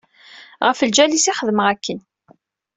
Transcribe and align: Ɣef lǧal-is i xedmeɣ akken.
Ɣef 0.65 0.79
lǧal-is 0.89 1.25
i 1.31 1.33
xedmeɣ 1.39 1.65
akken. 1.73 1.99